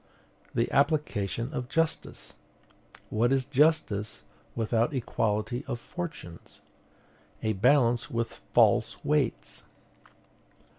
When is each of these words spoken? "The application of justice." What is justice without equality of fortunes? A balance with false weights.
"The 0.55 0.71
application 0.71 1.53
of 1.53 1.69
justice." 1.69 2.33
What 3.11 3.31
is 3.31 3.45
justice 3.45 4.23
without 4.55 4.95
equality 4.95 5.63
of 5.67 5.79
fortunes? 5.79 6.59
A 7.43 7.53
balance 7.53 8.09
with 8.09 8.41
false 8.55 9.05
weights. 9.05 9.67